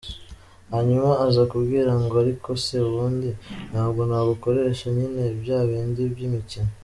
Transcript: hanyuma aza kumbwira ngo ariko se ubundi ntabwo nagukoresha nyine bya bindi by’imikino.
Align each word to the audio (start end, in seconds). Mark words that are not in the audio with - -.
hanyuma 0.71 1.11
aza 1.27 1.43
kumbwira 1.49 1.91
ngo 2.03 2.13
ariko 2.23 2.49
se 2.63 2.75
ubundi 2.87 3.29
ntabwo 3.71 4.01
nagukoresha 4.09 4.85
nyine 4.97 5.23
bya 5.41 5.59
bindi 5.69 6.01
by’imikino. 6.13 6.71